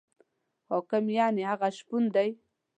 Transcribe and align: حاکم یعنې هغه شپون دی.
حاکم 0.69 1.05
یعنې 1.17 1.43
هغه 1.51 1.67
شپون 1.77 2.03
دی. 2.15 2.29